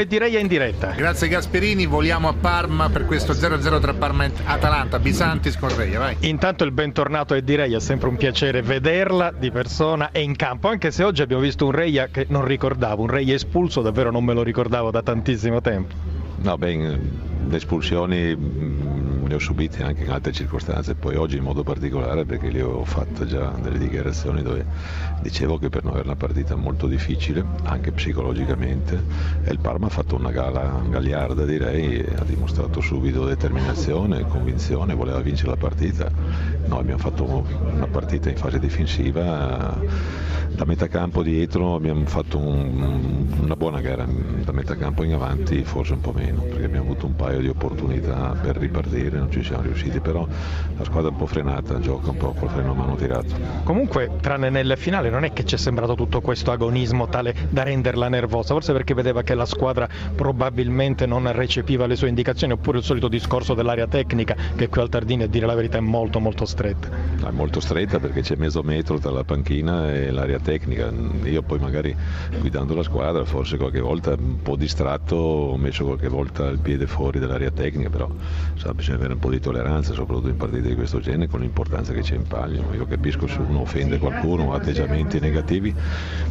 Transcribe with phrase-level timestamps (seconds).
[0.00, 0.92] E direi in diretta.
[0.92, 5.98] Grazie Gasperini, voliamo a Parma per questo 0-0 tra Parma e Atalanta, Bisantis con Reia,
[5.98, 6.16] vai.
[6.20, 10.68] Intanto il bentornato e direi è sempre un piacere vederla di persona e in campo,
[10.68, 14.24] anche se oggi abbiamo visto un Reia che non ricordavo, un Reia espulso, davvero non
[14.24, 15.94] me lo ricordavo da tantissimo tempo.
[16.36, 16.98] No, beh,
[17.50, 18.34] le espulsioni
[19.30, 22.84] le ho subite anche in altre circostanze, poi oggi in modo particolare perché le ho
[22.84, 24.66] fatte già delle dichiarazioni dove
[25.22, 29.00] dicevo che per noi era una partita molto difficile, anche psicologicamente,
[29.44, 35.20] e il Parma ha fatto una gara gagliarda direi, ha dimostrato subito determinazione, convinzione, voleva
[35.20, 36.10] vincere la partita.
[36.66, 39.78] Noi abbiamo fatto una partita in fase difensiva,
[40.48, 44.06] da metà campo dietro abbiamo fatto un, una buona gara,
[44.44, 47.48] da metà campo in avanti forse un po' meno, perché abbiamo avuto un paio di
[47.48, 50.26] opportunità per ripartire, non ci siamo riusciti, però
[50.76, 53.34] la squadra è un po' frenata, gioca un po' col freno a mano tirato.
[53.64, 57.62] Comunque, tranne nel finale, non è che ci è sembrato tutto questo agonismo tale da
[57.62, 62.78] renderla nervosa, forse perché vedeva che la squadra probabilmente non recepiva le sue indicazioni, oppure
[62.78, 66.20] il solito discorso dell'area tecnica, che qui al Tardini a dire la verità è molto
[66.20, 66.88] molto stretta.
[67.26, 70.92] È molto stretta perché c'è mezzo metro tra la panchina e l'area tecnica.
[71.24, 71.94] Io poi magari
[72.38, 76.86] guidando la squadra forse qualche volta un po' distratto ho messo qualche volta il piede
[76.90, 78.10] fuori dall'area tecnica, però
[78.56, 81.92] sa, bisogna avere un po' di tolleranza, soprattutto in partite di questo genere, con l'importanza
[81.92, 82.64] che c'è in palio.
[82.74, 85.74] Io capisco se uno offende qualcuno, ha atteggiamenti negativi,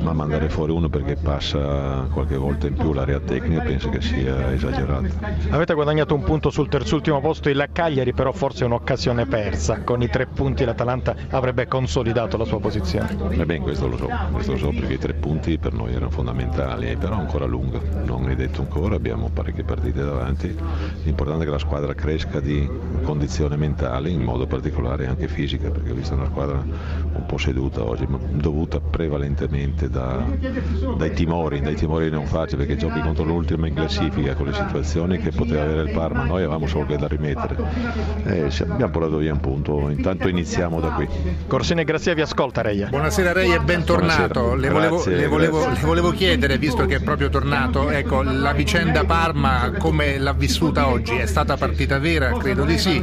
[0.00, 4.52] ma mandare fuori uno perché passa qualche volta in più l'area tecnica penso che sia
[4.52, 5.08] esagerato.
[5.50, 9.80] Avete guadagnato un punto sul terzultimo posto il Cagliari, però forse è un'occasione persa.
[9.82, 13.16] Con i tre punti l'Atalanta avrebbe consolidato la sua posizione.
[13.30, 16.10] Eh beh, questo lo so, questo lo so perché i tre punti per noi erano
[16.10, 20.43] fondamentali, però ancora lunga, non è detto ancora, abbiamo parecchie partite davanti,
[21.02, 22.68] l'importante è che la squadra cresca di
[23.02, 27.84] condizione mentale, in modo particolare anche fisica, perché ho visto una squadra un po' seduta
[27.84, 30.24] oggi, ma dovuta prevalentemente da,
[30.96, 35.18] dai timori, dai timori non facili, perché giochi contro l'ultima in classifica con le situazioni
[35.18, 37.56] che poteva avere il Parma, noi avevamo solo che da rimettere.
[38.24, 41.08] Eh, abbiamo portato via un punto, intanto iniziamo da qui.
[41.46, 42.88] Corsini e Grazia vi ascolta Reia.
[42.88, 44.54] Buonasera Reia e bentornato.
[44.54, 48.52] Le volevo, Grazie, le, volevo, le volevo chiedere, visto che è proprio tornato, ecco, la
[48.52, 51.14] vicenda Parma come l'ha vissuta oggi?
[51.16, 52.32] È stata partita vera?
[52.32, 52.98] Credo di sì.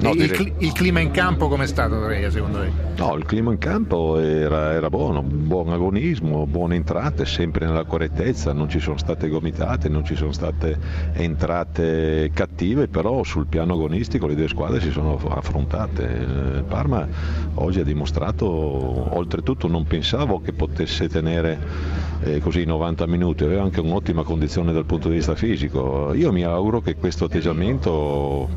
[0.00, 2.72] No, il, direi- il clima in campo com'è stato Reia secondo lei?
[2.96, 8.52] No, il clima in campo era, era buono, buon agonismo, buone entrate, sempre nella correttezza,
[8.52, 10.78] non ci sono state gomitate, non ci sono state
[11.14, 16.02] entrate cattive, però sul piano agonistico le due squadre si sono affrontate.
[16.02, 17.06] Il Parma
[17.54, 21.58] oggi ha dimostrato, oltretutto non pensavo che potesse tenere
[22.22, 26.12] eh, così 90 minuti, aveva anche un'ottima condizione dal punto di vista fisico.
[26.14, 28.48] Io mi auguro che questo atteggiamento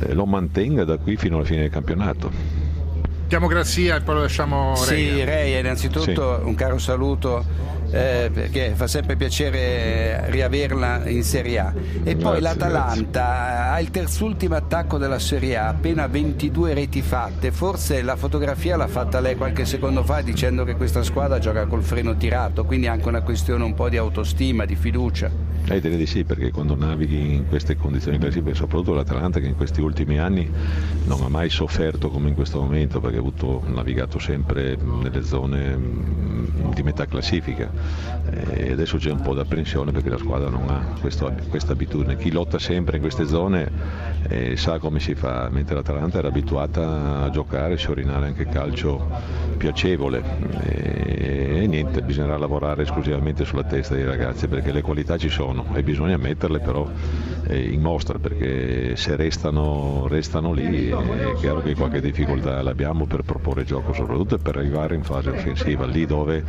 [0.00, 2.30] eh, lo mantenga da qui fino alla fine del campionato.
[3.28, 5.14] Chiamo Grazia e poi lo lasciamo Reia.
[5.14, 7.44] Sì, Reia, innanzitutto un caro saluto
[7.92, 11.72] eh, perché fa sempre piacere riaverla in Serie A.
[12.02, 17.52] E poi Grazie, l'Atalanta ha il terzultimo attacco della Serie A, appena 22 reti fatte.
[17.52, 21.82] Forse la fotografia l'ha fatta lei qualche secondo fa dicendo che questa squadra gioca col
[21.82, 25.30] freno tirato, quindi è anche una questione un po' di autostima, di fiducia.
[25.68, 29.54] Eh, direi di sì, perché quando navighi in queste condizioni classifiche, soprattutto l'Atalanta che in
[29.54, 30.50] questi ultimi anni
[31.04, 35.76] non ha mai sofferto come in questo momento, perché ha avuto, navigato sempre nelle zone
[35.76, 37.81] mm, di metà classifica
[38.24, 42.16] e adesso c'è un po' d'apprensione perché la squadra non ha questo- questa abitudine.
[42.16, 43.72] Chi lotta sempre in queste zone
[44.28, 49.08] eh, sa come si fa, mentre l'Atalanta era abituata a giocare, sciorinare anche calcio
[49.56, 50.22] piacevole
[50.64, 55.66] e, e niente, bisognerà lavorare esclusivamente sulla testa dei ragazzi perché le qualità ci sono
[55.74, 56.88] e bisogna metterle però
[57.46, 63.22] eh, in mostra perché se restano, restano lì è chiaro che qualche difficoltà l'abbiamo per
[63.22, 66.44] proporre gioco soprattutto e per arrivare in fase offensiva lì dove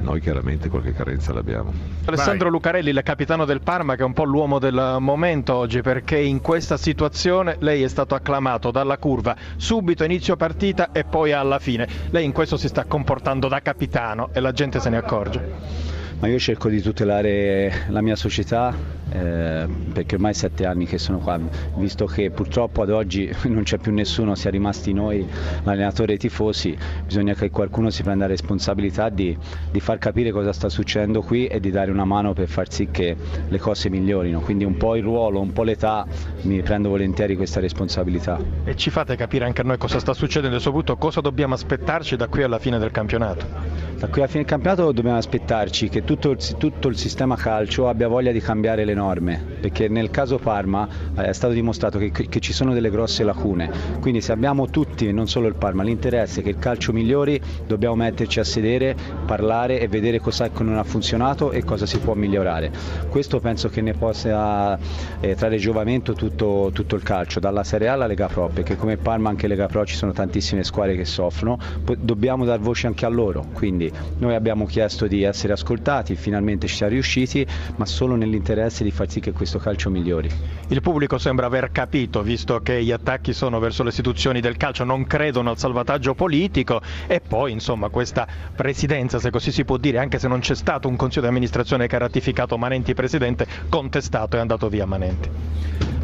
[0.00, 1.72] noi chiaramente qualche carenza l'abbiamo.
[2.04, 6.18] Alessandro Lucarelli, il capitano del Parma, che è un po' l'uomo del momento oggi, perché
[6.18, 7.17] in questa situazione
[7.58, 11.88] lei è stato acclamato dalla curva subito inizio partita e poi alla fine.
[12.10, 15.97] Lei in questo si sta comportando da capitano e la gente se ne accorge.
[16.20, 18.74] Ma io cerco di tutelare la mia società
[19.10, 21.38] eh, perché ormai è sette anni che sono qua,
[21.76, 25.26] visto che purtroppo ad oggi non c'è più nessuno, sia rimasti noi,
[25.62, 29.36] l'allenatore e i tifosi, bisogna che qualcuno si prenda la responsabilità di,
[29.70, 32.88] di far capire cosa sta succedendo qui e di dare una mano per far sì
[32.90, 33.16] che
[33.48, 34.40] le cose migliorino.
[34.40, 36.06] Quindi un po' il ruolo, un po' l'età,
[36.42, 38.38] mi prendo volentieri questa responsabilità.
[38.64, 42.16] E ci fate capire anche a noi cosa sta succedendo e soprattutto cosa dobbiamo aspettarci
[42.16, 43.87] da qui alla fine del campionato.
[43.98, 48.06] Da qui alla fine campionato dobbiamo aspettarci che tutto il, tutto il sistema calcio abbia
[48.06, 52.40] voglia di cambiare le norme, perché nel caso Parma eh, è stato dimostrato che, che
[52.40, 53.70] ci sono delle grosse lacune,
[54.00, 58.40] quindi se abbiamo tutti, non solo il Parma, l'interesse che il calcio migliori, dobbiamo metterci
[58.40, 58.96] a sedere,
[59.26, 62.70] parlare e vedere cosa non ha funzionato e cosa si può migliorare.
[63.08, 64.78] Questo penso che ne possa
[65.20, 68.96] eh, trarre giovamento tutto, tutto, il calcio, dalla Serie A alla Lega Pro, perché come
[68.96, 71.58] Parma anche Lega Pro ci sono tantissime squadre che soffrono,
[71.98, 76.76] dobbiamo dar voce anche a loro, quindi noi abbiamo chiesto di essere ascoltati, finalmente ci
[76.76, 77.46] siamo riusciti,
[77.76, 80.30] ma solo nell'interesse di far sì che questo calcio migliori.
[80.68, 84.84] Il pubblico sembra aver capito, visto che gli attacchi sono verso le istituzioni del calcio,
[84.84, 89.96] non credono al salvataggio politico e poi insomma questa presidenza, se così si può dire,
[89.96, 94.36] anche se non c'è stato un consiglio di amministrazione che ha ratificato Manenti presidente, contestato
[94.36, 95.30] e andato via Manenti.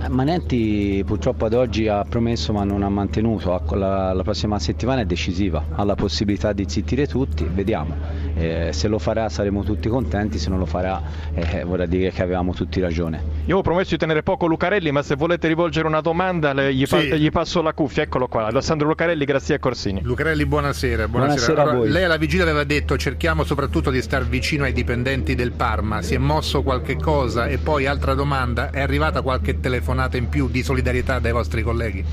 [0.09, 5.05] Manenti purtroppo ad oggi ha promesso ma non ha mantenuto, la, la prossima settimana è
[5.07, 7.97] decisiva, ha la possibilità di zittire tutti, vediamo.
[8.37, 11.01] Eh, se lo farà saremo tutti contenti, se non lo farà
[11.33, 13.23] eh, vorrà dire che avevamo tutti ragione.
[13.47, 17.09] Io ho promesso di tenere poco Lucarelli, ma se volete rivolgere una domanda gli, sì.
[17.09, 20.03] pa- gli passo la cuffia, eccolo qua, Alessandro Lucarelli, grazie a Corsini.
[20.03, 21.09] Lucarelli, buonasera.
[21.09, 21.91] Buonasera, buonasera allora, a voi.
[21.91, 26.15] Lei alla vigilia aveva detto cerchiamo soprattutto di star vicino ai dipendenti del Parma, si
[26.15, 30.63] è mosso qualche cosa e poi altra domanda, è arrivata qualche telefonata in più di
[30.63, 32.05] solidarietà dai vostri colleghi?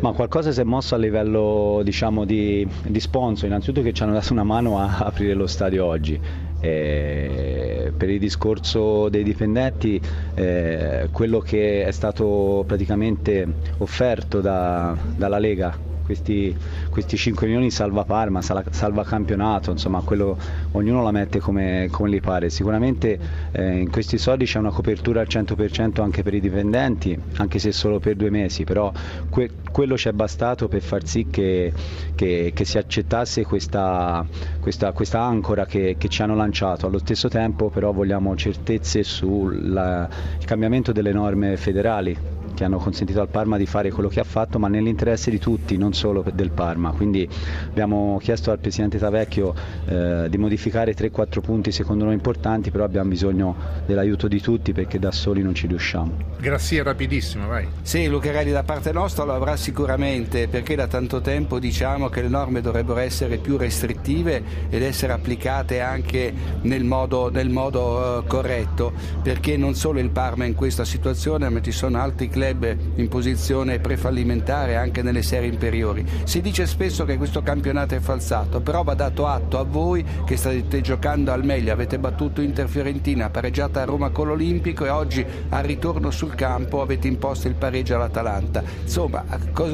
[0.00, 4.14] Ma qualcosa si è mosso a livello diciamo, di, di sponsor, innanzitutto che ci hanno
[4.14, 6.18] dato una mano a aprire lo stadio oggi.
[6.58, 10.00] Eh, per il discorso dei dipendenti,
[10.34, 13.46] eh, quello che è stato praticamente
[13.78, 16.56] offerto da, dalla Lega questi,
[16.90, 20.36] questi 5 milioni salva Parma, salva campionato, insomma quello,
[20.72, 22.50] ognuno la mette come, come gli pare.
[22.50, 23.18] Sicuramente
[23.52, 27.72] eh, in questi soldi c'è una copertura al 100% anche per i dipendenti, anche se
[27.72, 28.92] solo per due mesi, però
[29.30, 31.72] que, quello ci è bastato per far sì che,
[32.14, 34.24] che, che si accettasse questa,
[34.60, 36.86] questa, questa ancora che, che, ci hanno lanciato.
[36.86, 40.08] Allo stesso tempo però vogliamo certezze sul
[40.44, 44.58] cambiamento delle norme federali che hanno consentito al Parma di fare quello che ha fatto,
[44.58, 46.90] ma nell'interesse di tutti, non solo del Parma.
[46.90, 47.28] Quindi
[47.68, 49.54] abbiamo chiesto al Presidente Tavecchio
[49.86, 53.56] eh, di modificare 3-4 punti secondo noi importanti, però abbiamo bisogno
[53.86, 56.30] dell'aiuto di tutti perché da soli non ci riusciamo.
[56.38, 57.66] Grazie, rapidissimo, vai.
[57.82, 62.28] Sì, Lucarelli da parte nostra lo avrà sicuramente perché da tanto tempo diciamo che le
[62.28, 66.32] norme dovrebbero essere più restrittive ed essere applicate anche
[66.62, 71.48] nel modo, nel modo uh, corretto, perché non solo il Parma è in questa situazione,
[71.48, 76.04] ma ci sono altri club club in posizione prefallimentare anche nelle serie inferiori.
[76.24, 80.36] Si dice spesso che questo campionato è falsato, però va dato atto a voi che
[80.36, 85.24] state giocando al meglio, avete battuto Inter Fiorentina, pareggiata a Roma con l'Olimpico e oggi
[85.50, 88.62] al ritorno sul campo avete imposto il pareggio all'Atalanta.
[88.82, 89.24] Insomma,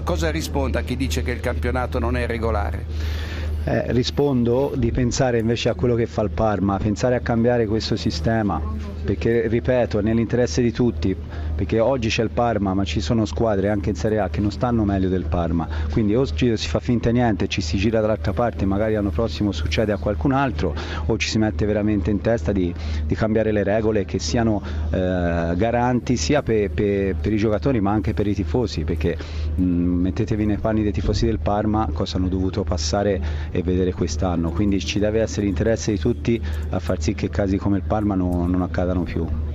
[0.05, 3.37] cosa risponde a chi dice che il campionato non è regolare?
[3.65, 7.97] Eh, rispondo di pensare invece a quello che fa il Parma, pensare a cambiare questo
[7.97, 8.61] sistema,
[9.09, 11.17] perché ripeto, nell'interesse di tutti,
[11.55, 14.51] perché oggi c'è il Parma, ma ci sono squadre anche in Serie A che non
[14.51, 18.67] stanno meglio del Parma, quindi o si fa finta niente, ci si gira dall'altra parte,
[18.67, 20.75] magari l'anno prossimo succede a qualcun altro,
[21.07, 22.75] o ci si mette veramente in testa di,
[23.07, 24.61] di cambiare le regole che siano
[24.91, 29.17] eh, garanti sia per, per, per, i giocatori ma anche per i tifosi, perché
[29.55, 34.51] mh, mettetevi nei panni dei tifosi del Parma cosa hanno dovuto passare e vedere quest'anno,
[34.51, 36.39] quindi ci deve essere interesse di tutti
[36.69, 39.48] a far sì che casi come il Parma non, non accadano più.